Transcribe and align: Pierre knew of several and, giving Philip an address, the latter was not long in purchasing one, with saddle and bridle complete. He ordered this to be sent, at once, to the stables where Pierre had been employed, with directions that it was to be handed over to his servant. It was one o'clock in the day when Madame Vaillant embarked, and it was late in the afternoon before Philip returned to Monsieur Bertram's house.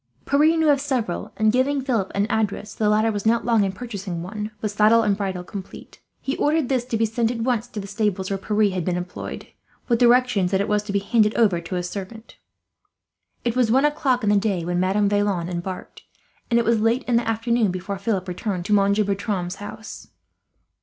Pierre 0.25 0.57
knew 0.57 0.69
of 0.71 0.81
several 0.81 1.31
and, 1.37 1.51
giving 1.51 1.79
Philip 1.79 2.11
an 2.15 2.25
address, 2.25 2.73
the 2.73 2.89
latter 2.89 3.11
was 3.11 3.23
not 3.23 3.45
long 3.45 3.63
in 3.63 3.71
purchasing 3.71 4.23
one, 4.23 4.49
with 4.59 4.71
saddle 4.71 5.03
and 5.03 5.15
bridle 5.15 5.43
complete. 5.43 5.99
He 6.19 6.35
ordered 6.37 6.69
this 6.69 6.83
to 6.85 6.97
be 6.97 7.05
sent, 7.05 7.29
at 7.29 7.41
once, 7.41 7.67
to 7.67 7.79
the 7.79 7.85
stables 7.85 8.31
where 8.31 8.39
Pierre 8.39 8.71
had 8.73 8.83
been 8.83 8.97
employed, 8.97 9.49
with 9.87 9.99
directions 9.99 10.49
that 10.49 10.59
it 10.59 10.67
was 10.67 10.81
to 10.85 10.91
be 10.91 10.97
handed 10.97 11.35
over 11.35 11.61
to 11.61 11.75
his 11.75 11.87
servant. 11.87 12.37
It 13.45 13.55
was 13.55 13.69
one 13.71 13.85
o'clock 13.85 14.23
in 14.23 14.31
the 14.31 14.37
day 14.37 14.65
when 14.65 14.79
Madame 14.79 15.07
Vaillant 15.07 15.51
embarked, 15.51 16.01
and 16.49 16.57
it 16.57 16.65
was 16.65 16.79
late 16.79 17.03
in 17.03 17.17
the 17.17 17.27
afternoon 17.29 17.69
before 17.69 17.99
Philip 17.99 18.27
returned 18.27 18.65
to 18.65 18.73
Monsieur 18.73 19.03
Bertram's 19.03 19.57
house. 19.57 20.07